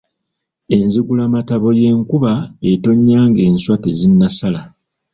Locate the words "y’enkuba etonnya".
1.79-3.19